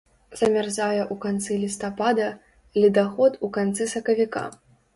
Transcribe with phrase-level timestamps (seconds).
[0.39, 2.27] Замярзае ў канцы лістапада,
[2.81, 4.47] ледаход у канцы сакавіка.